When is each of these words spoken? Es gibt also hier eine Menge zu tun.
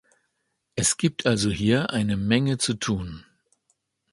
Es 0.75 0.97
gibt 0.97 1.27
also 1.27 1.51
hier 1.51 1.91
eine 1.91 2.17
Menge 2.17 2.57
zu 2.57 2.73
tun. 2.73 3.23